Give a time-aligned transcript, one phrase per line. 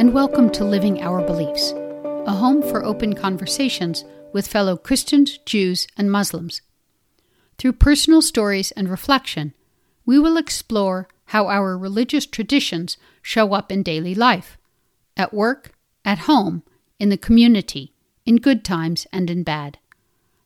[0.00, 1.72] and welcome to Living Our Beliefs,
[2.26, 4.02] a home for open conversations
[4.32, 6.62] with fellow Christians, Jews, and Muslims.
[7.58, 9.52] Through personal stories and reflection,
[10.06, 14.56] we will explore how our religious traditions show up in daily life,
[15.18, 16.62] at work, at home,
[16.98, 17.92] in the community,
[18.24, 19.76] in good times and in bad.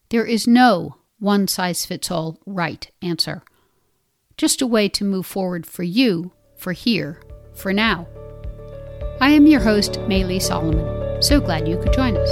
[0.09, 3.45] There is no one size fits all right answer.
[4.36, 7.23] Just a way to move forward for you, for here,
[7.55, 8.09] for now.
[9.21, 11.23] I am your host, Maylee Solomon.
[11.23, 12.31] So glad you could join us.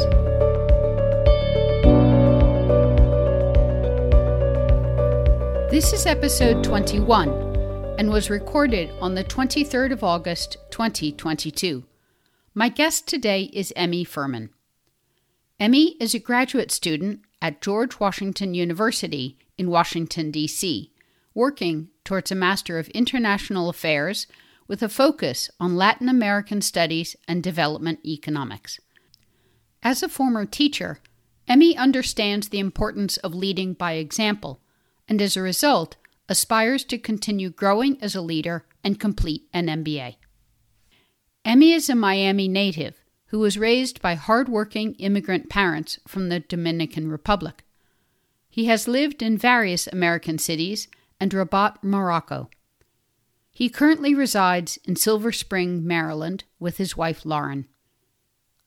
[5.71, 7.29] This is episode 21
[7.99, 11.85] and was recorded on the 23rd of August, 2022.
[12.53, 14.51] My guest today is Emmy Furman.
[15.61, 20.91] Emmy is a graduate student at George Washington University in Washington, D.C.,
[21.33, 24.27] working towards a Master of International Affairs
[24.73, 28.81] with a focus on Latin American studies and development economics.
[29.83, 30.99] As a former teacher,
[31.47, 34.63] Emmy understands the importance of leading by example,
[35.07, 40.17] and as a result, aspires to continue growing as a leader and complete an MBA.
[41.45, 47.11] Emmy is a Miami native who was raised by hardworking immigrant parents from the Dominican
[47.11, 47.63] Republic.
[48.49, 50.89] He has lived in various American cities
[51.21, 52.49] and Rabat, Morocco.
[53.55, 57.67] He currently resides in Silver Spring, Maryland, with his wife Lauren.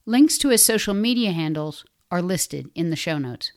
[0.05, 3.51] Links to his social media handles are listed in the show notes.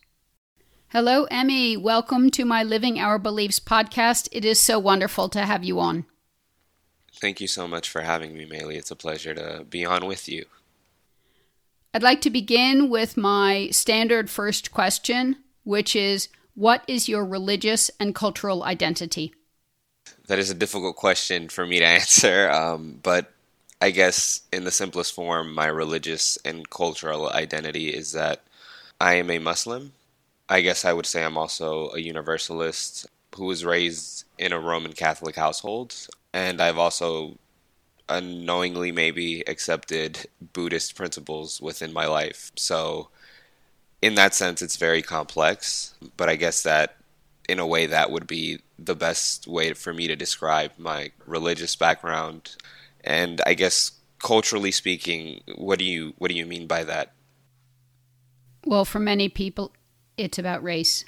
[0.88, 1.76] Hello, Emmy.
[1.76, 4.28] Welcome to my Living Our Beliefs podcast.
[4.32, 6.06] It is so wonderful to have you on.
[7.20, 8.76] Thank you so much for having me, Maylee.
[8.76, 10.46] It's a pleasure to be on with you.
[11.92, 17.90] I'd like to begin with my standard first question, which is What is your religious
[18.00, 19.34] and cultural identity?
[20.26, 23.32] That is a difficult question for me to answer, um, but
[23.80, 28.42] I guess in the simplest form, my religious and cultural identity is that
[29.00, 29.92] I am a Muslim.
[30.48, 34.92] I guess I would say I'm also a Universalist who was raised in a Roman
[34.92, 35.94] Catholic household,
[36.32, 37.36] and I've also
[38.08, 42.50] unknowingly maybe accepted Buddhist principles within my life.
[42.56, 43.10] So,
[44.02, 46.96] in that sense, it's very complex, but I guess that
[47.48, 51.74] in a way that would be the best way for me to describe my religious
[51.74, 52.56] background.
[53.02, 57.12] And i guess culturally speaking what do you what do you mean by that?
[58.64, 59.72] Well for many people
[60.16, 61.04] it's about race.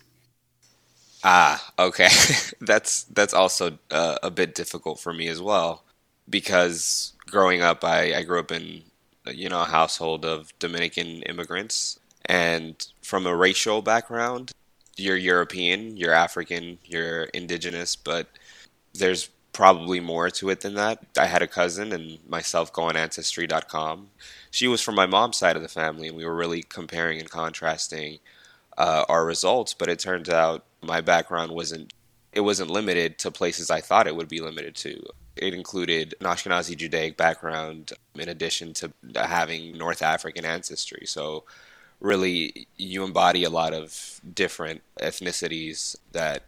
[1.22, 2.08] Ah okay.
[2.60, 5.84] That's that's also uh, a bit difficult for me as well.
[6.28, 8.82] Because growing up I, I grew up in
[9.26, 11.98] you know a household of dominican immigrants.
[12.26, 14.52] And from a racial background
[15.00, 18.28] you're European, you're African, you're indigenous, but
[18.94, 21.04] there's probably more to it than that.
[21.18, 24.08] I had a cousin and myself go on ancestry.com.
[24.50, 27.30] She was from my mom's side of the family, and we were really comparing and
[27.30, 28.18] contrasting
[28.78, 29.74] uh, our results.
[29.74, 31.92] But it turns out my background wasn't
[32.32, 35.02] it wasn't limited to places I thought it would be limited to.
[35.36, 41.06] It included an Ashkenazi Judaic background in addition to having North African ancestry.
[41.06, 41.44] So
[42.00, 46.44] really you embody a lot of different ethnicities that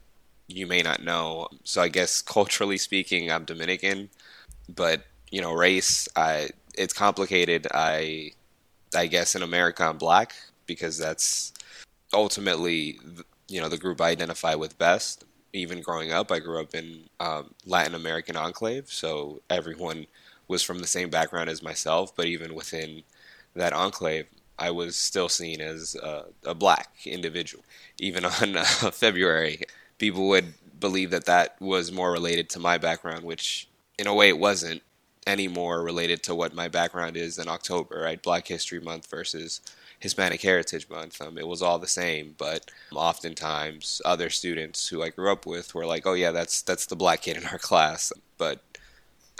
[0.49, 1.49] you may not know.
[1.65, 4.11] So I guess culturally speaking, I'm Dominican,
[4.69, 7.67] but you know, race, I it's complicated.
[7.73, 8.33] I
[8.95, 10.35] I guess in America I'm black
[10.67, 11.53] because that's
[12.13, 12.99] ultimately
[13.49, 15.25] you know the group I identify with best.
[15.55, 20.07] Even growing up, I grew up in um, Latin American enclave, so everyone
[20.49, 22.17] was from the same background as myself.
[22.17, 23.03] But even within
[23.55, 24.27] that enclave,
[24.63, 27.65] I was still seen as a, black individual.
[27.99, 29.63] Even on uh, February,
[29.99, 33.69] people would believe that that was more related to my background, which
[33.99, 34.83] in a way it wasn't
[35.27, 38.23] any more related to what my background is in October, right?
[38.23, 39.61] Black History Month versus
[39.99, 41.21] Hispanic Heritage Month.
[41.21, 45.75] Um, it was all the same, but oftentimes other students who I grew up with
[45.75, 48.61] were like, "Oh yeah, that's that's the black kid in our class," but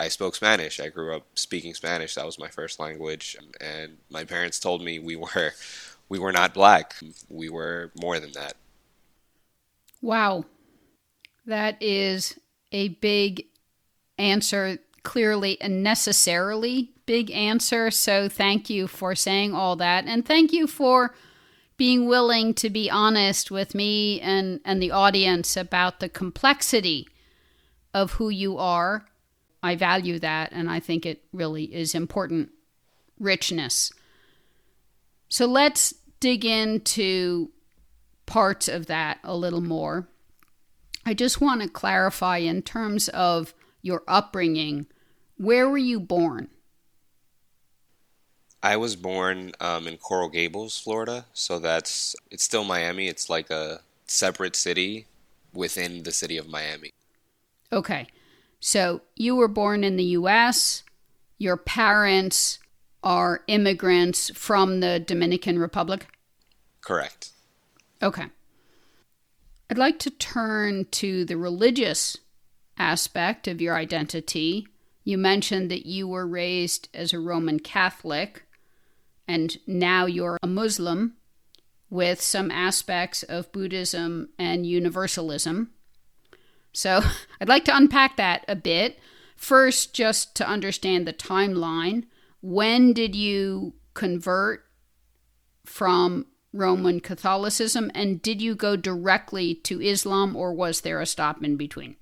[0.03, 0.81] I spoke Spanish.
[0.81, 2.17] I grew up speaking Spanish.
[2.17, 5.53] That was my first language, and my parents told me we were
[6.09, 6.97] we were not black.
[7.29, 8.55] We were more than that.
[10.01, 10.45] Wow.
[11.47, 12.39] That is
[12.73, 13.47] a big
[14.19, 17.91] answer, clearly and necessarily big answer.
[17.93, 21.15] So thank you for saying all that and thank you for
[21.77, 27.09] being willing to be honest with me and and the audience about the complexity
[27.95, 29.07] of who you are
[29.63, 32.51] I value that, and I think it really is important
[33.19, 33.93] richness.
[35.29, 37.51] So let's dig into
[38.27, 40.09] parts of that a little more.
[41.05, 44.87] I just want to clarify in terms of your upbringing
[45.37, 46.49] where were you born?
[48.63, 53.09] I was born um, in Coral Gables, Florida, so that's it's still Miami.
[53.09, 55.07] It's like a separate city
[55.53, 56.91] within the city of Miami.
[57.73, 58.07] Okay.
[58.65, 60.85] So you were born in the US.
[61.37, 62.61] Your parents
[63.03, 66.07] are immigrants from the Dominican Republic?
[66.81, 67.31] Correct.
[68.01, 68.27] Okay.
[69.69, 72.17] I'd like to turn to the religious
[72.79, 74.69] aspect of your identity.
[75.03, 78.45] You mentioned that you were raised as a Roman Catholic
[79.27, 81.17] and now you're a Muslim
[81.91, 85.73] with some aspects of Buddhism and Universalism.
[86.73, 87.03] So
[87.41, 88.99] I'd like to unpack that a bit.
[89.37, 92.05] First, just to understand the timeline,
[92.41, 94.65] when did you convert
[95.65, 101.43] from Roman Catholicism and did you go directly to Islam or was there a stop
[101.43, 101.97] in between?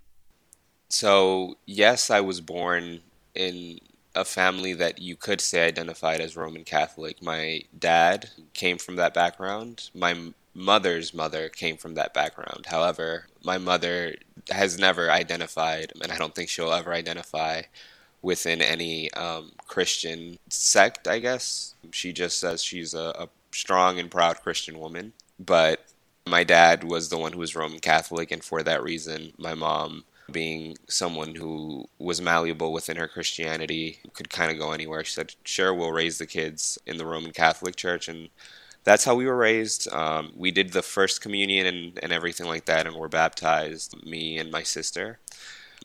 [0.88, 3.00] So, yes, I was born
[3.34, 3.78] in
[4.14, 7.22] a family that you could say identified as Roman Catholic.
[7.22, 9.90] My dad came from that background.
[9.94, 12.66] My mother's mother came from that background.
[12.66, 14.16] However, my mother
[14.50, 17.62] has never identified, and I don't think she'll ever identify
[18.22, 21.74] within any um, Christian sect, I guess.
[21.92, 25.12] She just says she's a, a strong and proud Christian woman.
[25.38, 25.84] But
[26.26, 30.04] my dad was the one who was Roman Catholic, and for that reason, my mom
[30.30, 35.04] being someone who was malleable within her Christianity, could kind of go anywhere.
[35.04, 38.08] She said, Sure, we'll raise the kids in the Roman Catholic Church.
[38.08, 38.28] And
[38.84, 39.92] that's how we were raised.
[39.92, 44.38] Um, we did the first communion and, and everything like that, and were baptized, me
[44.38, 45.18] and my sister.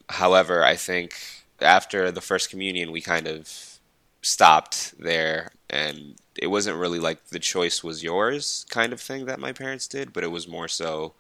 [0.10, 1.16] However, I think
[1.62, 3.80] after the first communion, we kind of
[4.22, 9.40] stopped there, and it wasn't really like the choice was yours kind of thing that
[9.40, 11.14] my parents did, but it was more so,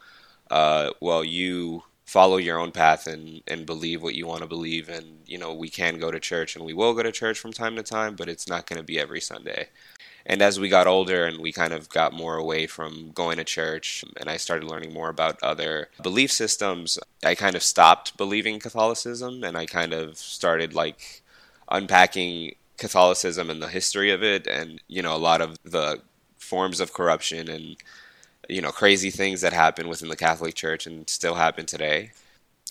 [0.51, 4.89] uh, well, you follow your own path and and believe what you want to believe
[4.89, 7.51] and you know we can go to church and we will go to church from
[7.51, 9.67] time to time but it's not going to be every sunday
[10.25, 13.43] and as we got older and we kind of got more away from going to
[13.43, 18.59] church and i started learning more about other belief systems i kind of stopped believing
[18.59, 21.21] catholicism and i kind of started like
[21.69, 26.01] unpacking catholicism and the history of it and you know a lot of the
[26.37, 27.77] forms of corruption and
[28.47, 32.11] you know crazy things that happen within the Catholic Church and still happen today.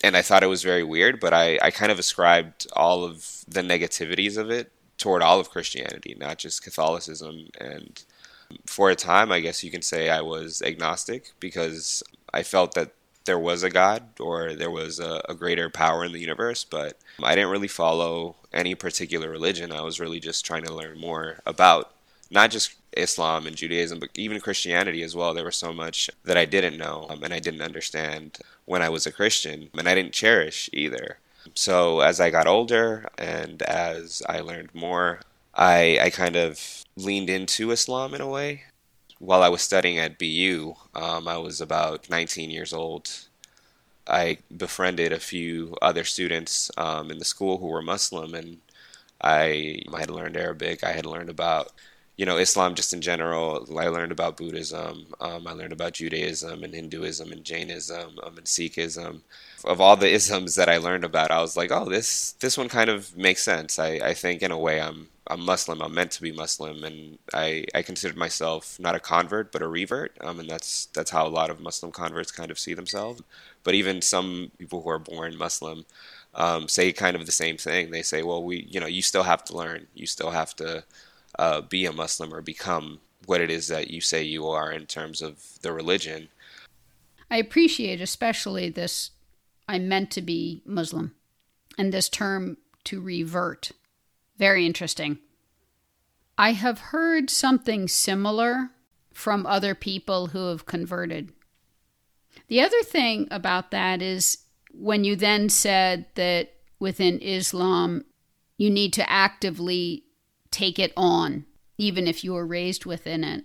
[0.03, 3.43] And I thought it was very weird, but I, I kind of ascribed all of
[3.47, 7.47] the negativities of it toward all of Christianity, not just Catholicism.
[7.59, 8.03] And
[8.65, 12.03] for a time, I guess you can say I was agnostic because
[12.33, 12.91] I felt that
[13.25, 16.99] there was a God or there was a, a, greater power in the universe, but
[17.21, 19.71] I didn't really follow any particular religion.
[19.71, 21.91] I was really just trying to learn more about
[22.29, 25.33] not just Islam and Judaism, but even Christianity as well.
[25.33, 28.89] There was so much that I didn't know um, and I didn't understand when I
[28.89, 31.17] was a Christian, and I didn't cherish either.
[31.53, 35.21] So as I got older and as I learned more,
[35.53, 38.63] I, I kind of leaned into Islam in a way.
[39.19, 43.09] While I was studying at BU, um, I was about 19 years old.
[44.07, 48.59] I befriended a few other students um, in the school who were Muslim, and
[49.21, 50.83] I, I had learned Arabic.
[50.83, 51.71] I had learned about
[52.17, 53.67] you know Islam just in general.
[53.77, 55.07] I learned about Buddhism.
[55.19, 59.21] Um, I learned about Judaism and Hinduism and Jainism um, and Sikhism.
[59.63, 62.69] Of all the isms that I learned about, I was like, oh, this this one
[62.69, 63.79] kind of makes sense.
[63.79, 65.81] I, I think in a way I'm I'm Muslim.
[65.81, 69.67] I'm meant to be Muslim, and I, I considered myself not a convert but a
[69.67, 70.15] revert.
[70.21, 73.21] Um, and that's that's how a lot of Muslim converts kind of see themselves.
[73.63, 75.85] But even some people who are born Muslim
[76.35, 77.91] um, say kind of the same thing.
[77.91, 79.87] They say, well, we you know you still have to learn.
[79.95, 80.83] You still have to
[81.39, 84.85] uh, be a Muslim or become what it is that you say you are in
[84.85, 86.29] terms of the religion.
[87.29, 89.11] I appreciate especially this
[89.67, 91.15] I meant to be Muslim
[91.77, 93.71] and this term to revert.
[94.37, 95.17] Very interesting.
[96.37, 98.71] I have heard something similar
[99.13, 101.31] from other people who have converted.
[102.47, 104.39] The other thing about that is
[104.71, 108.05] when you then said that within Islam
[108.57, 110.04] you need to actively
[110.55, 111.45] take it on,
[111.77, 113.43] even if you were raised within it.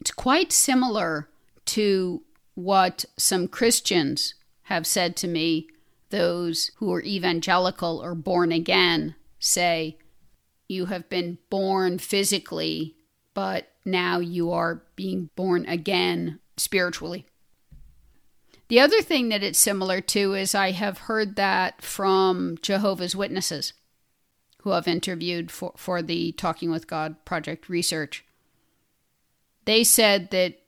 [0.00, 1.28] It's quite similar
[1.66, 2.22] to
[2.54, 5.68] what some Christians have said to me,
[6.10, 9.98] those who are evangelical or born again say,
[10.68, 12.94] You have been born physically,
[13.34, 17.26] but now you are being born again spiritually.
[18.68, 23.72] The other thing that it's similar to is I have heard that from Jehovah's Witnesses
[24.62, 28.24] who I've interviewed for, for the Talking with God project research.
[29.64, 30.60] They said that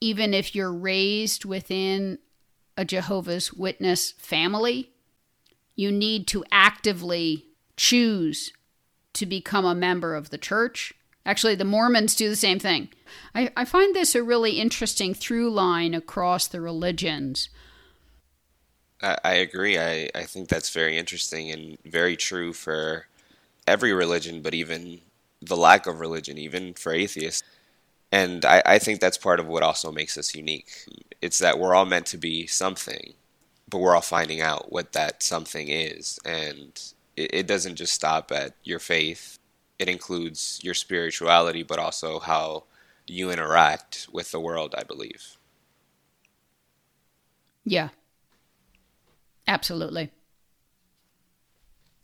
[0.00, 2.18] even if you're raised within
[2.76, 4.90] a Jehovah's Witness family,
[5.74, 8.52] you need to actively choose
[9.14, 10.94] to become a member of the church.
[11.26, 12.88] Actually, the Mormons do the same thing.
[13.34, 17.50] I, I find this a really interesting through line across the religions.
[19.02, 19.78] I, I agree.
[19.78, 23.06] I, I think that's very interesting and very true for
[23.70, 25.00] every religion, but even
[25.40, 27.42] the lack of religion, even for atheists.
[28.12, 30.68] And I, I think that's part of what also makes us unique.
[31.22, 33.14] It's that we're all meant to be something,
[33.68, 36.18] but we're all finding out what that something is.
[36.24, 36.72] And
[37.16, 39.38] it, it doesn't just stop at your faith,
[39.78, 42.64] it includes your spirituality, but also how
[43.06, 45.36] you interact with the world, I believe.
[47.64, 47.90] Yeah.
[49.46, 50.10] Absolutely.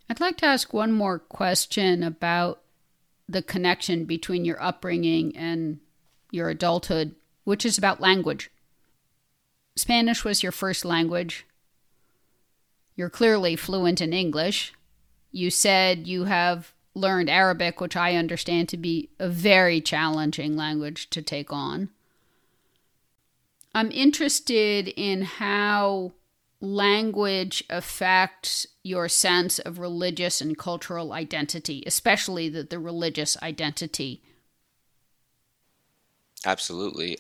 [0.09, 2.63] I'd like to ask one more question about
[3.29, 5.81] the connection between your upbringing and
[6.31, 8.51] your adulthood, which is about language.
[9.75, 11.47] Spanish was your first language.
[12.95, 14.73] You're clearly fluent in English.
[15.33, 21.11] You said you have learned Arabic, which I understand to be a very challenging language
[21.11, 21.91] to take on.
[23.75, 26.13] I'm interested in how
[26.61, 34.23] language affects your sense of religious and cultural identity, especially the, the religious identity.
[36.45, 37.19] Absolutely.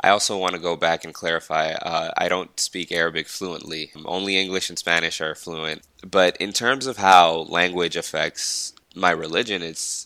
[0.00, 3.92] I also want to go back and clarify uh, I don't speak Arabic fluently.
[4.04, 5.82] Only English and Spanish are fluent.
[6.08, 10.04] But in terms of how language affects my religion, it's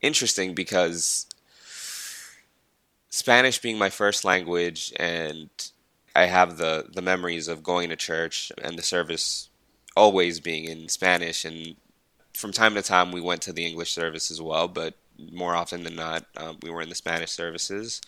[0.00, 1.26] interesting because
[3.10, 5.50] Spanish being my first language and
[6.14, 9.50] I have the the memories of going to church and the service
[9.96, 11.76] always being in Spanish, and
[12.34, 14.94] from time to time we went to the English service as well, but
[15.32, 18.00] more often than not um, we were in the Spanish services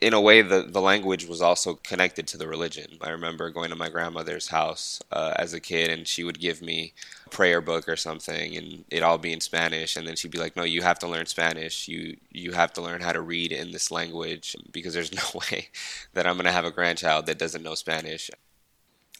[0.00, 2.98] in a way, the, the language was also connected to the religion.
[3.00, 6.62] I remember going to my grandmother's house uh, as a kid, and she would give
[6.62, 6.92] me
[7.26, 9.96] a prayer book or something, and it all be in Spanish.
[9.96, 11.88] And then she'd be like, "No, you have to learn Spanish.
[11.88, 15.68] You you have to learn how to read in this language because there's no way
[16.14, 18.30] that I'm going to have a grandchild that doesn't know Spanish."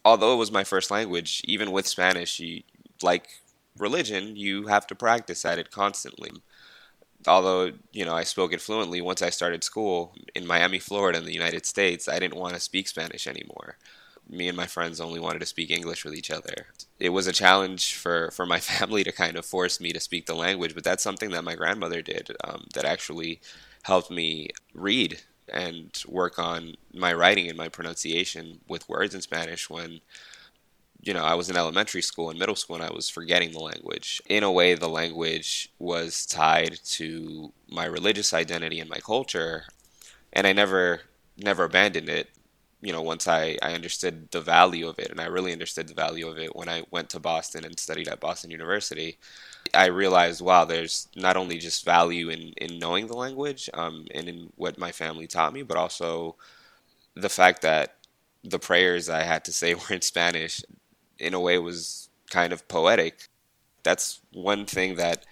[0.04, 2.62] Although it was my first language, even with Spanish, you,
[3.02, 3.28] like
[3.78, 6.30] religion, you have to practice at it constantly
[7.26, 11.25] although you know I spoke it fluently once I started school in Miami, Florida, in
[11.25, 13.76] the United States, I didn't want to speak Spanish anymore.
[14.28, 16.68] Me and my friends only wanted to speak English with each other.
[16.99, 20.26] It was a challenge for, for my family to kind of force me to speak
[20.26, 23.40] the language, but that's something that my grandmother did um, that actually
[23.82, 25.20] helped me read
[25.52, 30.00] and work on my writing and my pronunciation with words in Spanish when
[31.06, 33.60] you know, I was in elementary school and middle school and I was forgetting the
[33.60, 34.22] language.
[34.26, 39.64] In a way, the language was tied to my religious identity and my culture.
[40.32, 41.02] And I never,
[41.36, 42.30] never abandoned it.
[42.80, 45.94] You know, once I, I understood the value of it, and I really understood the
[45.94, 49.18] value of it when I went to Boston and studied at Boston University,
[49.73, 54.28] I realized, wow, there's not only just value in, in knowing the language um, and
[54.28, 56.37] in what my family taught me, but also
[57.14, 57.97] the fact that
[58.42, 60.62] the prayers I had to say were in Spanish
[61.18, 63.28] in a way was kind of poetic.
[63.83, 65.25] That's one thing that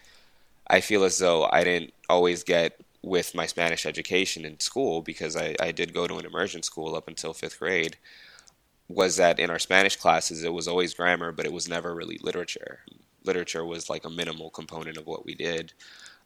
[0.67, 5.37] I feel as though I didn't always get with my Spanish education in school because
[5.37, 7.97] I, I did go to an immersion school up until fifth grade.
[8.89, 12.19] Was that in our Spanish classes, it was always grammar, but it was never really
[12.23, 12.81] literature.
[13.25, 15.73] Literature was like a minimal component of what we did.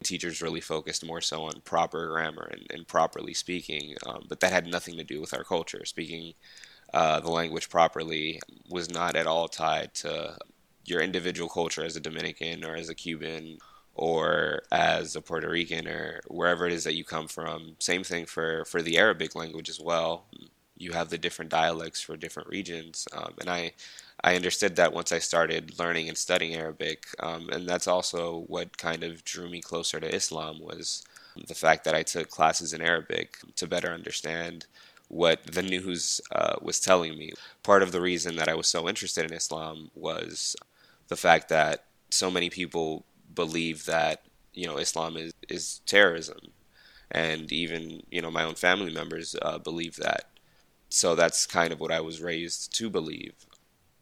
[0.02, 4.52] Teachers really focused more so on proper grammar and, and properly speaking, um, but that
[4.52, 5.84] had nothing to do with our culture.
[5.84, 6.34] Speaking
[6.94, 10.36] uh, the language properly was not at all tied to
[10.84, 13.58] your individual culture as a Dominican or as a Cuban
[13.94, 17.76] or as a Puerto Rican or wherever it is that you come from.
[17.78, 20.26] Same thing for, for the Arabic language as well.
[20.78, 23.72] You have the different dialects for different regions, um, and I
[24.26, 28.76] I understood that once I started learning and studying Arabic, um, and that's also what
[28.76, 31.04] kind of drew me closer to Islam was
[31.48, 34.66] the fact that I took classes in Arabic to better understand
[35.08, 37.32] what the news uh, was telling me.
[37.62, 40.56] Part of the reason that I was so interested in Islam was
[41.08, 43.04] the fact that so many people
[43.34, 46.40] believe that you know Islam is is terrorism,
[47.10, 50.24] and even you know my own family members uh, believe that.
[50.90, 53.34] So that's kind of what I was raised to believe.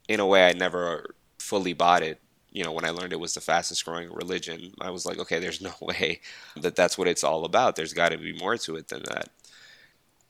[0.09, 2.21] In a way, I never fully bought it.
[2.53, 5.39] You know, when I learned it was the fastest growing religion, I was like, okay,
[5.41, 6.21] there's no way
[6.57, 7.77] that that's what it's all about.
[7.77, 9.31] There's got to be more to it than that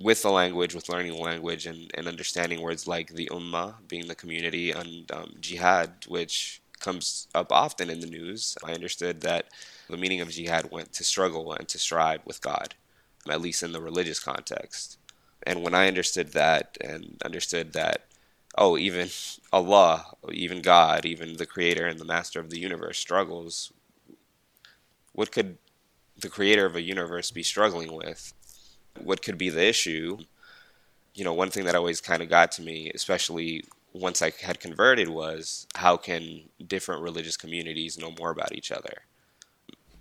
[0.00, 4.08] with the language, with learning the language and, and understanding words like the ummah, being
[4.08, 9.46] the community, and um, jihad, which comes up often in the news, I understood that
[9.88, 12.74] the meaning of jihad went to struggle and to strive with God,
[13.28, 14.98] at least in the religious context.
[15.44, 18.04] And when I understood that and understood that,
[18.56, 19.08] oh, even
[19.52, 23.72] Allah, even God, even the creator and the master of the universe struggles
[25.14, 25.58] what could
[26.18, 28.34] the creator of a universe be struggling with?
[29.00, 30.18] What could be the issue?
[31.14, 34.60] You know, one thing that always kind of got to me, especially once I had
[34.60, 39.02] converted, was how can different religious communities know more about each other?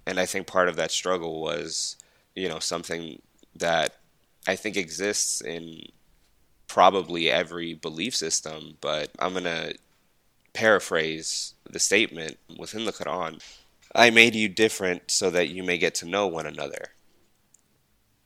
[0.05, 1.95] And I think part of that struggle was,
[2.35, 3.21] you know, something
[3.55, 3.95] that
[4.47, 5.83] I think exists in
[6.73, 9.75] probably every belief system, but I'm going to
[10.53, 13.39] paraphrase the statement within the Quran
[13.95, 16.93] I made you different so that you may get to know one another.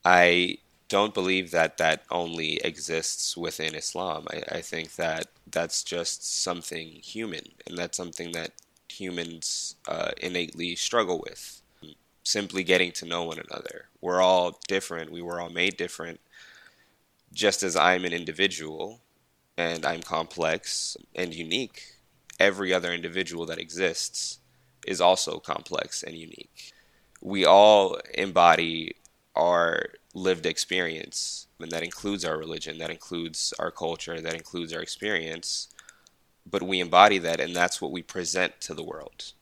[0.06, 4.28] I don't believe that that only exists within Islam.
[4.32, 8.52] I, I think that that's just something human, and that's something that
[8.88, 11.62] humans uh, innately struggle with.
[12.24, 13.90] Simply getting to know one another.
[14.00, 15.12] We're all different.
[15.12, 16.22] We were all made different.
[17.34, 19.02] Just as I'm an individual
[19.58, 21.82] and I'm complex and unique,
[22.40, 24.40] every other individual that exists
[24.86, 26.72] is also complex and unique.
[27.22, 28.96] We all embody
[29.36, 34.82] our lived experience, and that includes our religion, that includes our culture, that includes our
[34.82, 35.70] experience.
[36.50, 39.34] But we embody that, and that's what we present to the world.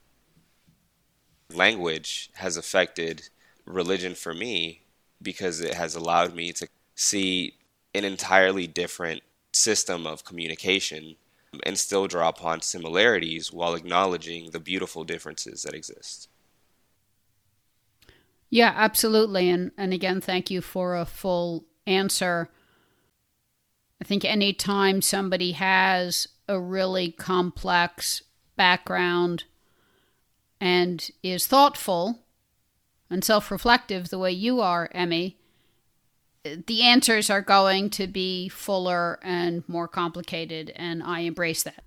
[1.54, 3.30] Language has affected
[3.66, 4.82] religion for me
[5.22, 7.54] because it has allowed me to see
[7.96, 11.16] an entirely different system of communication
[11.64, 16.28] and still draw upon similarities while acknowledging the beautiful differences that exist.
[18.50, 19.50] Yeah, absolutely.
[19.50, 22.50] And and again, thank you for a full answer.
[24.02, 28.22] I think anytime somebody has a really complex
[28.56, 29.46] background
[30.60, 32.20] and is thoughtful
[33.10, 35.38] and self reflective the way you are, Emmy,
[36.68, 41.84] the answers are going to be fuller and more complicated, and I embrace that.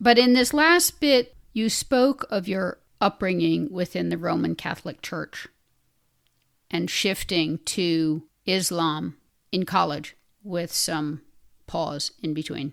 [0.00, 5.48] But in this last bit, you spoke of your upbringing within the Roman Catholic Church
[6.70, 9.16] and shifting to Islam
[9.50, 11.22] in college with some
[11.66, 12.72] pause in between.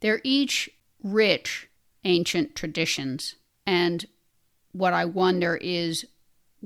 [0.00, 0.70] They're each
[1.02, 1.68] rich
[2.04, 4.06] ancient traditions, and
[4.72, 6.06] what I wonder is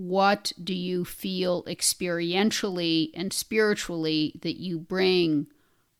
[0.00, 5.46] what do you feel experientially and spiritually that you bring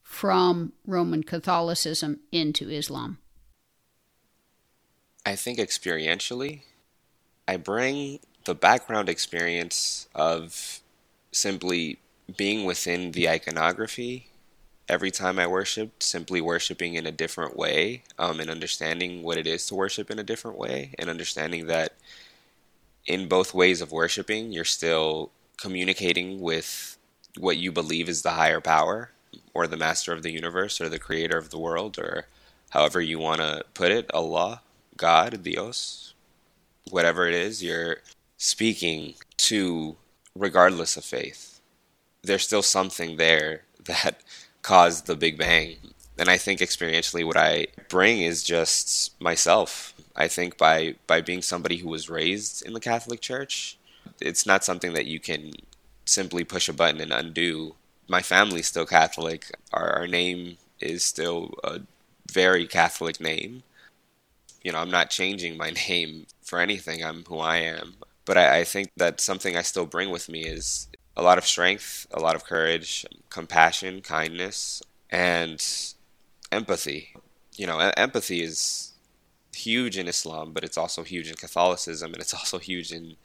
[0.03, 3.19] from Roman Catholicism into Islam?
[5.27, 6.63] I think experientially,
[7.47, 10.81] I bring the background experience of
[11.31, 11.99] simply
[12.39, 14.29] being within the iconography
[14.89, 19.47] every time I worshiped, simply worshiping in a different way, um, and understanding what it
[19.47, 21.93] is to worship in a different way, and understanding that
[23.11, 26.97] in both ways of worshiping, you're still communicating with
[27.39, 29.11] what you believe is the higher power
[29.53, 32.27] or the master of the universe or the creator of the world or
[32.71, 34.63] however you want to put it Allah,
[34.97, 36.15] God, Dios,
[36.91, 37.97] whatever it is you're
[38.37, 39.97] speaking to
[40.37, 41.61] regardless of faith.
[42.23, 44.21] There's still something there that
[44.63, 45.77] caused the Big Bang.
[46.17, 51.41] And I think experientially what I bring is just myself I think by by being
[51.43, 53.79] somebody who was raised in the Catholic Church,
[54.21, 55.53] it's not something that you can
[56.05, 57.75] simply push a button and undo.
[58.07, 59.47] My family's still Catholic.
[59.73, 61.81] Our, our name is still a
[62.31, 63.63] very Catholic name.
[64.63, 67.03] You know, I'm not changing my name for anything.
[67.03, 67.95] I'm who I am.
[68.27, 71.47] But I, I think that something I still bring with me is a lot of
[71.47, 75.65] strength, a lot of courage, compassion, kindness, and
[76.53, 77.15] empathy.
[77.57, 78.90] You know, empathy is
[79.67, 83.17] huge in Islam, but it's also huge in Catholicism, and it's also huge in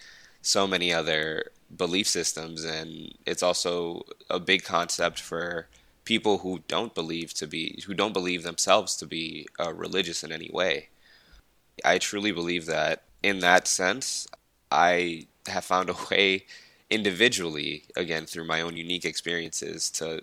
[0.41, 5.67] so many other belief systems, and it's also a big concept for
[6.03, 10.31] people who don't believe to be who don't believe themselves to be uh, religious in
[10.31, 10.89] any way.
[11.83, 14.27] I truly believe that in that sense,
[14.71, 16.45] I have found a way
[16.89, 20.21] individually, again through my own unique experiences, to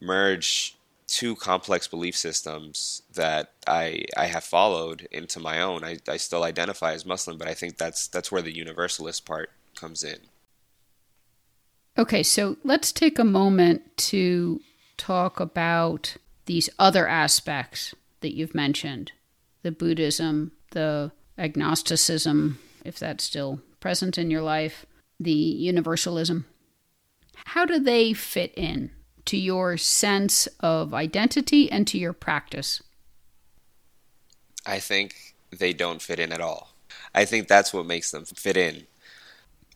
[0.00, 0.75] merge
[1.06, 5.84] two complex belief systems that I I have followed into my own.
[5.84, 9.50] I, I still identify as Muslim, but I think that's that's where the universalist part
[9.74, 10.18] comes in.
[11.98, 14.60] Okay, so let's take a moment to
[14.96, 16.16] talk about
[16.46, 19.12] these other aspects that you've mentioned
[19.62, 24.86] the Buddhism, the agnosticism, if that's still present in your life,
[25.18, 26.44] the universalism.
[27.34, 28.90] How do they fit in?
[29.26, 32.82] To your sense of identity and to your practice?
[34.64, 36.70] I think they don't fit in at all.
[37.14, 38.86] I think that's what makes them fit in.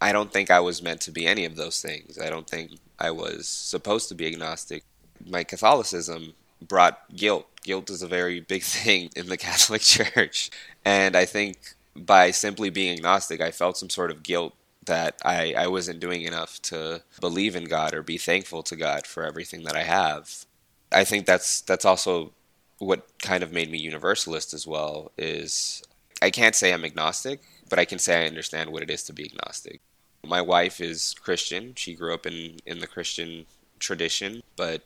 [0.00, 2.18] I don't think I was meant to be any of those things.
[2.18, 4.82] I don't think I was supposed to be agnostic.
[5.26, 6.34] My Catholicism
[6.66, 7.46] brought guilt.
[7.62, 10.50] Guilt is a very big thing in the Catholic Church.
[10.84, 11.58] And I think
[11.94, 14.54] by simply being agnostic, I felt some sort of guilt
[14.90, 19.06] that I, I wasn't doing enough to believe in God or be thankful to God
[19.06, 20.44] for everything that I have.
[20.92, 22.32] I think that's that's also
[22.78, 25.82] what kind of made me universalist as well is
[26.20, 29.12] I can't say I'm agnostic, but I can say I understand what it is to
[29.12, 29.80] be agnostic.
[30.26, 31.74] My wife is Christian.
[31.76, 33.46] She grew up in, in the Christian
[33.78, 34.82] tradition, but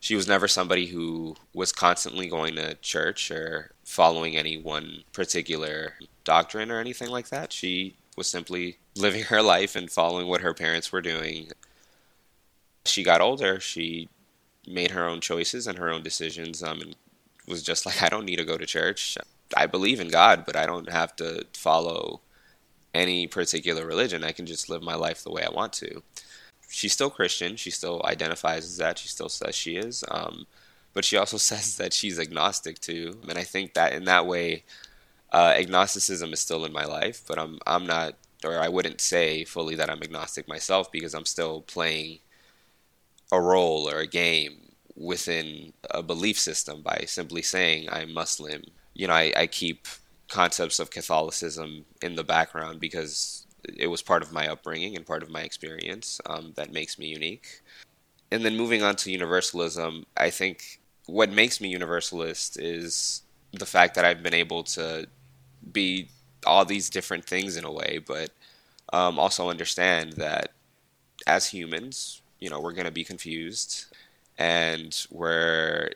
[0.00, 5.94] she was never somebody who was constantly going to church or following any one particular
[6.24, 7.52] doctrine or anything like that.
[7.52, 11.50] She was simply living her life and following what her parents were doing.
[12.84, 14.08] She got older, she
[14.66, 16.96] made her own choices and her own decisions um, and
[17.48, 19.18] was just like, I don't need to go to church.
[19.56, 22.20] I believe in God, but I don't have to follow
[22.94, 24.24] any particular religion.
[24.24, 26.02] I can just live my life the way I want to.
[26.68, 27.56] She's still Christian.
[27.56, 28.98] She still identifies as that.
[28.98, 30.04] She still says she is.
[30.10, 30.46] Um,
[30.94, 33.18] but she also says that she's agnostic too.
[33.28, 34.64] And I think that in that way,
[35.32, 38.14] uh, agnosticism is still in my life, but I'm I'm not,
[38.44, 42.18] or I wouldn't say fully that I'm agnostic myself because I'm still playing
[43.32, 48.62] a role or a game within a belief system by simply saying I'm Muslim.
[48.94, 49.88] You know, I, I keep
[50.28, 53.46] concepts of Catholicism in the background because
[53.78, 57.06] it was part of my upbringing and part of my experience um, that makes me
[57.06, 57.62] unique.
[58.30, 63.94] And then moving on to universalism, I think what makes me universalist is the fact
[63.94, 65.06] that I've been able to
[65.70, 66.08] be
[66.46, 68.30] all these different things in a way, but
[68.92, 70.52] um, also understand that
[71.26, 73.86] as humans, you know, we're going to be confused
[74.38, 75.90] and we're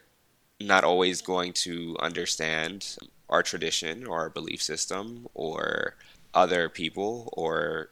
[0.60, 2.96] not always going to understand
[3.28, 5.96] our tradition or our belief system or
[6.32, 7.90] other people or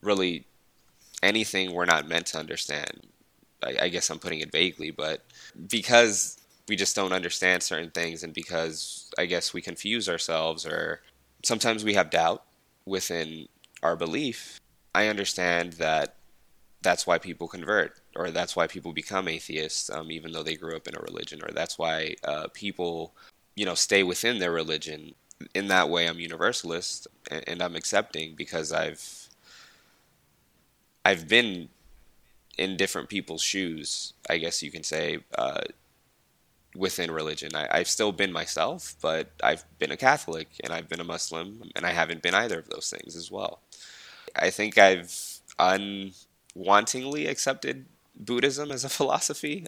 [0.00, 0.44] really
[1.22, 3.06] anything we're not meant to understand.
[3.62, 5.22] I, I guess I'm putting it vaguely, but
[5.68, 11.02] because we just don't understand certain things and because I guess we confuse ourselves or
[11.42, 12.44] sometimes we have doubt
[12.86, 13.48] within
[13.82, 14.60] our belief,
[14.94, 16.16] I understand that
[16.82, 20.76] that's why people convert or that's why people become atheists um, even though they grew
[20.76, 23.14] up in a religion or that's why uh, people
[23.56, 25.14] you know stay within their religion.
[25.54, 29.28] In that way i'm universalist and, and i'm accepting because i've
[31.04, 31.68] i've been
[32.56, 35.60] in different people's shoes i guess you can say uh,
[36.74, 37.50] within religion.
[37.54, 41.70] I, have still been myself, but I've been a Catholic and I've been a Muslim,
[41.76, 43.60] and I haven't been either of those things as well.
[44.36, 49.66] I think I've unwantingly accepted Buddhism as a philosophy.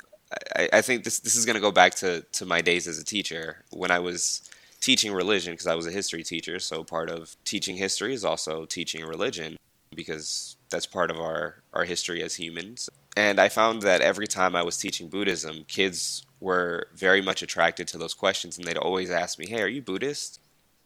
[0.57, 2.99] I, I think this this is going to go back to, to my days as
[2.99, 4.42] a teacher when I was
[4.81, 6.59] teaching religion because I was a history teacher.
[6.59, 9.57] So part of teaching history is also teaching religion
[9.95, 12.90] because that's part of our, our history as humans.
[13.16, 17.88] And I found that every time I was teaching Buddhism, kids were very much attracted
[17.88, 20.40] to those questions and they'd always ask me, Hey, are you Buddhist?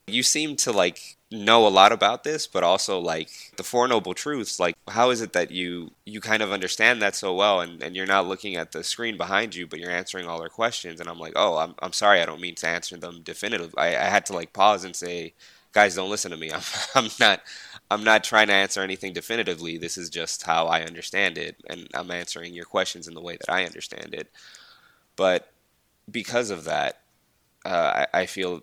[0.06, 4.14] You seem to like know a lot about this, but also like the Four Noble
[4.14, 4.58] Truths.
[4.58, 7.94] Like, how is it that you you kind of understand that so well, and, and
[7.94, 11.00] you're not looking at the screen behind you, but you're answering all their questions?
[11.00, 13.78] And I'm like, oh, I'm I'm sorry, I don't mean to answer them definitively.
[13.78, 15.34] I, I had to like pause and say,
[15.72, 16.50] guys, don't listen to me.
[16.54, 16.62] I'm
[16.94, 17.42] I'm not
[17.90, 19.78] I'm not trying to answer anything definitively.
[19.78, 23.36] This is just how I understand it, and I'm answering your questions in the way
[23.36, 24.30] that I understand it.
[25.20, 25.52] But
[26.10, 27.02] because of that,
[27.66, 28.62] uh, I, I, feel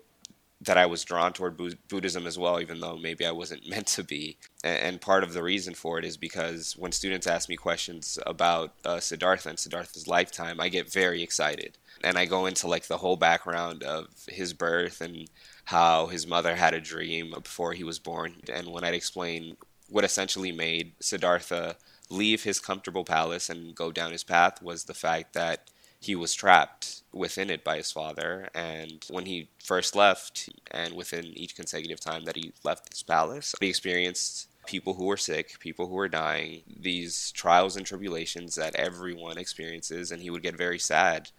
[0.60, 4.02] that I was drawn toward Buddhism as well, even though maybe I wasn't meant to
[4.02, 4.38] be.
[4.64, 8.18] And, and, part of the reason for it is because when students ask me questions
[8.26, 11.78] about uh, Siddhartha and Siddhartha's lifetime, I get very excited.
[12.02, 15.30] And I go into like the whole background of his birth and
[15.66, 18.34] how his mother had a dream before he was born.
[18.52, 19.56] And when I'd explain
[19.88, 21.76] what essentially made Siddhartha
[22.10, 26.34] leave his comfortable palace and go down his path was the fact that he was
[26.34, 28.48] trapped within it by his father.
[28.54, 33.54] And when he first left, and within each consecutive time that he left his palace,
[33.60, 38.76] he experienced people who were sick, people who were dying, these trials and tribulations that
[38.76, 41.30] everyone experiences, and he would get very sad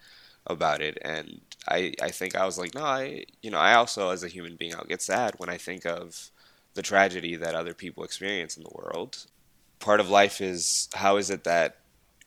[0.48, 0.98] about it.
[1.04, 4.28] And I, I think I was like, no, I, you know, I also, as a
[4.28, 6.32] human being, I'll get sad when I think of
[6.74, 9.26] the tragedy that other people experience in the world.
[9.80, 11.78] Part of life is how is it that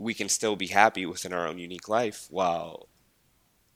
[0.03, 2.89] we can still be happy within our own unique life while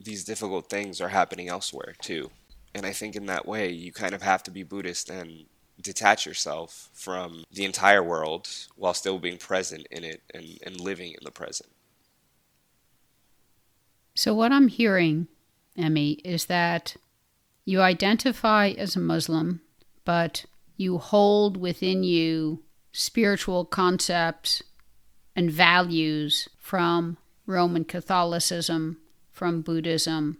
[0.01, 2.31] these difficult things are happening elsewhere too.
[2.75, 5.47] And I think in that way, you kind of have to be Buddhist and
[5.81, 11.13] detach yourself from the entire world while still being present in it and, and living
[11.13, 11.71] in the present.
[14.15, 15.29] So, what I'm hearing,
[15.77, 16.97] Emmy, is that
[17.65, 19.61] you identify as a Muslim,
[20.05, 20.45] but
[20.77, 22.63] you hold within you
[22.93, 24.63] spiritual concepts
[25.37, 28.97] and values from Roman Catholicism,
[29.31, 30.39] from Buddhism,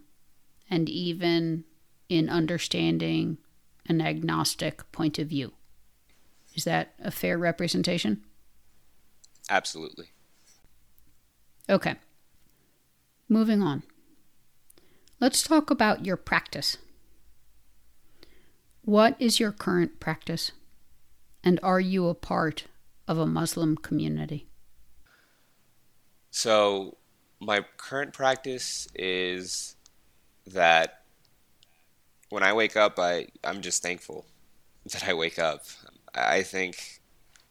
[0.69, 1.63] and even
[2.09, 3.37] in understanding
[3.85, 5.53] an agnostic point of view.
[6.55, 8.23] Is that a fair representation?
[9.49, 10.07] Absolutely.
[11.69, 11.95] Okay.
[13.29, 13.83] Moving on.
[15.19, 16.77] Let's talk about your practice.
[18.83, 20.51] What is your current practice?
[21.43, 22.65] And are you a part
[23.07, 24.47] of a Muslim community?
[26.31, 26.97] So,
[27.39, 29.75] my current practice is
[30.45, 31.03] that
[32.29, 34.25] when I wake up, I, I'm just thankful
[34.85, 35.63] that I wake up.
[36.13, 37.01] I think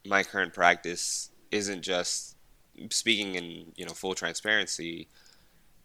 [0.04, 2.36] my current practice isn't just
[2.90, 5.08] speaking in you know full transparency.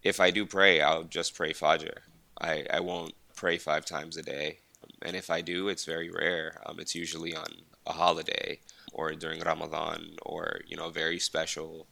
[0.03, 1.97] If I do pray, I'll just pray Fajr.
[2.39, 4.59] I, I won't pray five times a day,
[5.03, 6.61] and if I do, it's very rare.
[6.65, 7.45] Um, it's usually on
[7.85, 8.59] a holiday
[8.93, 11.87] or during Ramadan or you know a very special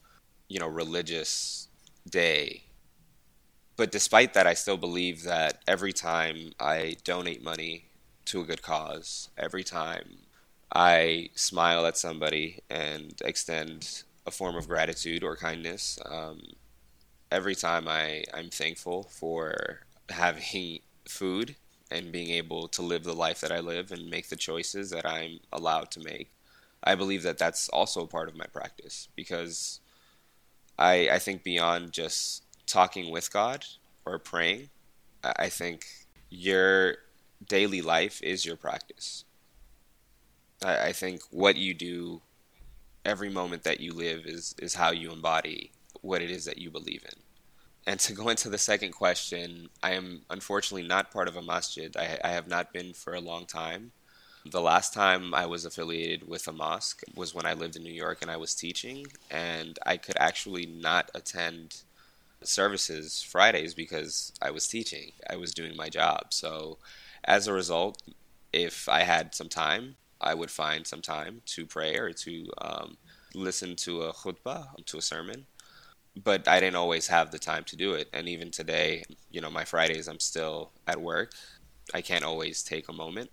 [0.50, 1.70] you know religious
[2.10, 2.64] day.
[3.78, 7.86] But despite that, I still believe that every time I donate money
[8.26, 10.18] to a good cause, every time
[10.72, 15.98] I smile at somebody and extend a form of gratitude or kindness.
[16.06, 16.42] Um,
[17.32, 21.56] every time I, I'm thankful for having food
[21.92, 25.06] and being able to live the life that I live and make the choices that
[25.06, 26.30] I'm allowed to make.
[26.84, 29.80] I believe that that's also part of my practice because
[30.80, 33.66] I, I think beyond just talking with God
[34.06, 34.70] or praying,
[35.24, 35.86] I think
[36.30, 36.96] your
[37.48, 39.26] daily life is your practice.
[40.64, 42.22] I, I think what you do
[43.04, 46.72] every moment that you live is is how you embody what it is that you
[46.72, 47.20] believe in.
[47.86, 51.96] And to go into the second question, I am unfortunately not part of a masjid.
[51.98, 53.92] I, I have not been for a long time.
[54.46, 57.94] The last time I was affiliated with a mosque was when I lived in New
[57.94, 61.82] York and I was teaching, and I could actually not attend
[62.42, 65.12] services Fridays because I was teaching.
[65.30, 66.28] I was doing my job.
[66.34, 66.78] So,
[67.26, 68.02] as a result,
[68.54, 72.98] if I had some time, I would find some time to pray or to um,
[73.36, 75.46] listen to a khutbah, to a sermon.
[76.22, 78.10] But I didn't always have the time to do it.
[78.14, 81.34] And even today, you know, my Fridays, I'm still at work.
[81.94, 83.32] I can't always take a moment.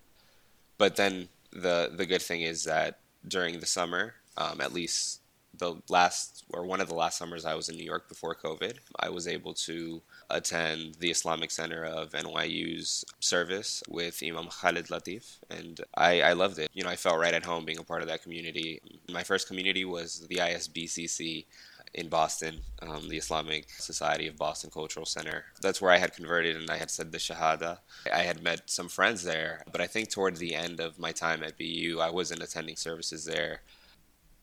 [0.77, 5.21] But then the the good thing is that during the summer, um, at least
[5.57, 8.75] the last or one of the last summers I was in New York before COVID,
[8.99, 15.37] I was able to attend the Islamic Center of NYU's service with Imam Khalid Latif,
[15.49, 16.69] and I, I loved it.
[16.73, 18.81] You know, I felt right at home being a part of that community.
[19.11, 21.45] My first community was the ISBCC
[21.93, 25.45] in Boston, um, the Islamic Society of Boston Cultural Center.
[25.61, 27.79] That's where I had converted and I had said the Shahada.
[28.13, 31.43] I had met some friends there, but I think toward the end of my time
[31.43, 33.61] at BU, I wasn't attending services there.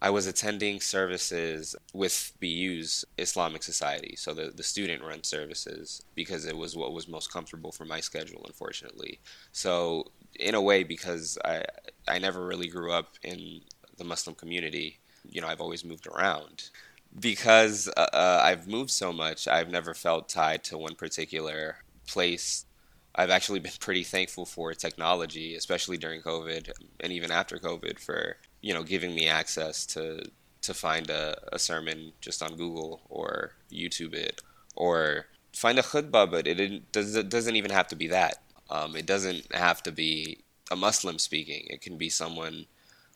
[0.02, 6.44] I was attending services with BU's Islamic Society, so the, the student run services, because
[6.44, 9.20] it was what was most comfortable for my schedule, unfortunately.
[9.52, 11.62] So, in a way, because I,
[12.07, 13.62] I never really grew up in
[13.96, 16.68] the Muslim community, you know, I've always moved around.
[17.18, 21.77] Because uh, uh, I've moved so much, I've never felt tied to one particular
[22.09, 22.66] place
[23.16, 28.37] I've actually been pretty thankful for technology, especially during COVID and even after COVID, for
[28.61, 30.24] you know, giving me access to
[30.62, 34.40] to find a, a sermon just on Google or YouTube it
[34.74, 38.42] or find a khutbah, but it, does, it doesn't even have to be that.
[38.70, 40.38] Um, it doesn't have to be
[40.70, 41.66] a Muslim speaking.
[41.68, 42.64] It can be someone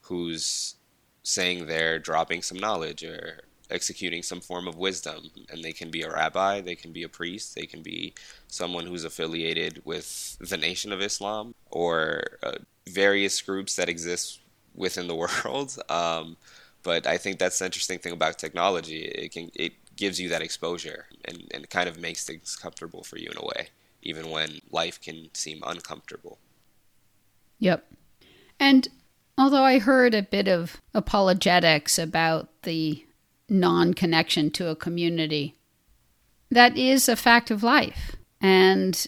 [0.03, 0.75] who's
[1.23, 5.31] saying they're dropping some knowledge or executing some form of wisdom.
[5.51, 8.15] And they can be a rabbi, they can be a priest, they can be
[8.47, 14.41] someone who's affiliated with the Nation of Islam or uh, various groups that exist
[14.75, 15.79] within the world.
[15.89, 16.37] Um,
[16.83, 19.03] but I think that's the interesting thing about technology.
[19.05, 23.19] It can it gives you that exposure and, and kind of makes things comfortable for
[23.19, 23.69] you in a way,
[24.03, 26.39] even when life can seem uncomfortable.
[27.59, 27.85] Yep.
[28.61, 28.89] And
[29.37, 33.05] although I heard a bit of apologetics about the
[33.49, 35.55] non connection to a community,
[36.51, 38.17] that is a fact of life.
[38.41, 39.07] And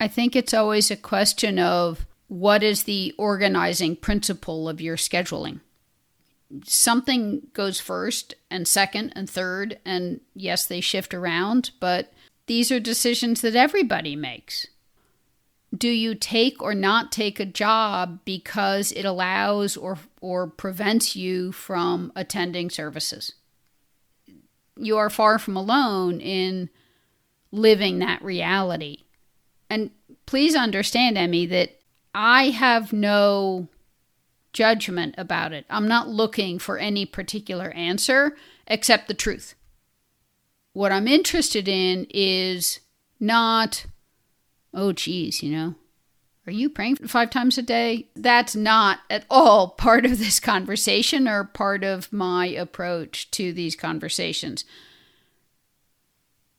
[0.00, 5.60] I think it's always a question of what is the organizing principle of your scheduling?
[6.64, 12.12] Something goes first and second and third, and yes, they shift around, but
[12.46, 14.66] these are decisions that everybody makes.
[15.76, 21.50] Do you take or not take a job because it allows or, or prevents you
[21.50, 23.32] from attending services?
[24.76, 26.70] You are far from alone in
[27.52, 29.04] living that reality.
[29.70, 29.90] And
[30.26, 31.80] please understand, Emmy, that
[32.14, 33.68] I have no
[34.52, 35.66] judgment about it.
[35.68, 39.54] I'm not looking for any particular answer except the truth.
[40.72, 42.80] What I'm interested in is
[43.20, 43.86] not,
[44.72, 45.74] oh, geez, you know,
[46.46, 48.08] Are you praying five times a day?
[48.14, 53.76] That's not at all part of this conversation or part of my approach to these
[53.76, 54.64] conversations.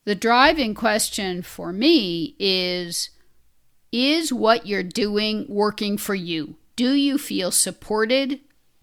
[0.05, 3.09] The driving question for me is
[3.91, 6.55] Is what you're doing working for you?
[6.75, 8.39] Do you feel supported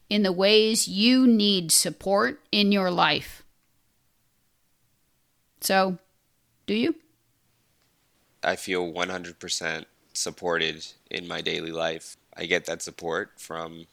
[0.08, 3.44] in the ways you need support in your life?
[5.60, 5.98] So,
[6.66, 6.96] do you?
[8.42, 12.16] I feel 100% supported in my daily life.
[12.36, 13.86] I get that support from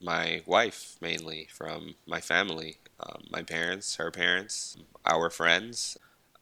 [0.00, 5.96] my wife, mainly, from my family, um, my parents, her parents, our friends.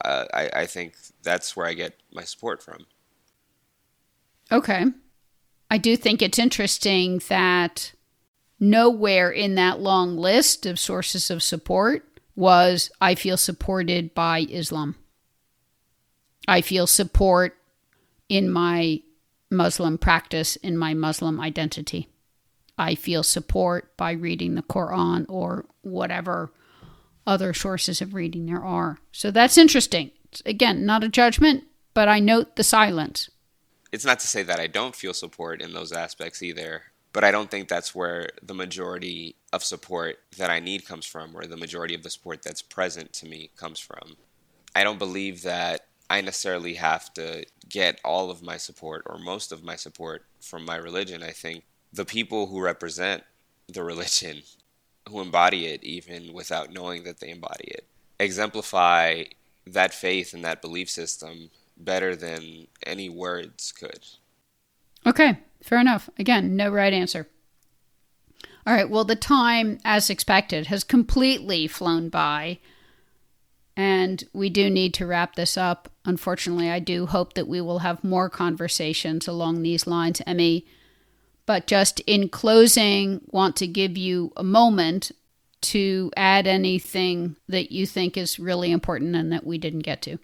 [0.04, 2.86] Uh, I, I think that's where I get my support from.
[4.52, 4.84] Okay.
[5.70, 7.92] I do think it's interesting that
[8.60, 14.96] nowhere in that long list of sources of support was I feel supported by Islam.
[16.46, 17.56] I feel support
[18.28, 19.02] in my
[19.50, 22.08] Muslim practice, in my Muslim identity.
[22.78, 26.52] I feel support by reading the Quran or whatever
[27.26, 28.98] other sources of reading there are.
[29.12, 30.10] So that's interesting.
[30.44, 33.30] Again, not a judgment, but I note the silence.
[33.92, 36.82] It's not to say that I don't feel support in those aspects either,
[37.12, 41.34] but I don't think that's where the majority of support that I need comes from,
[41.34, 44.16] or the majority of the support that's present to me comes from.
[44.74, 49.52] I don't believe that I necessarily have to get all of my support or most
[49.52, 51.22] of my support from my religion.
[51.22, 53.24] I think the people who represent
[53.68, 54.42] the religion,
[55.08, 57.86] who embody it even without knowing that they embody it,
[58.18, 59.24] exemplify
[59.66, 64.00] that faith and that belief system better than any words could.
[65.04, 66.08] Okay, fair enough.
[66.18, 67.28] Again, no right answer.
[68.66, 72.58] All right, well, the time, as expected, has completely flown by.
[73.76, 75.90] And we do need to wrap this up.
[76.04, 80.66] Unfortunately, I do hope that we will have more conversations along these lines, Emmy.
[81.44, 85.12] But just in closing, want to give you a moment
[85.62, 90.18] to add anything that you think is really important and that we didn't get to.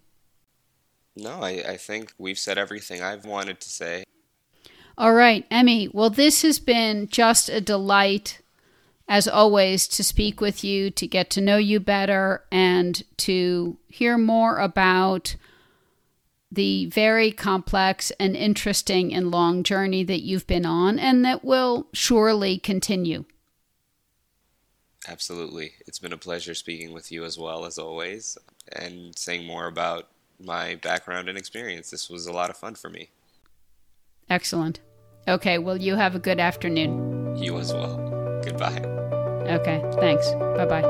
[1.16, 4.04] No, I, I think we've said everything I've wanted to say.
[4.96, 5.88] All right, Emmy.
[5.92, 8.41] Well, this has been just a delight
[9.12, 14.16] as always, to speak with you, to get to know you better, and to hear
[14.16, 15.36] more about
[16.50, 21.88] the very complex and interesting and long journey that you've been on and that will
[21.92, 23.26] surely continue.
[25.06, 25.72] Absolutely.
[25.86, 28.38] It's been a pleasure speaking with you as well, as always,
[28.76, 30.08] and saying more about
[30.40, 31.90] my background and experience.
[31.90, 33.10] This was a lot of fun for me.
[34.30, 34.80] Excellent.
[35.28, 37.36] Okay, well, you have a good afternoon.
[37.36, 38.40] You as well.
[38.42, 39.01] Goodbye.
[39.48, 40.30] Okay, thanks.
[40.56, 40.82] Bye bye.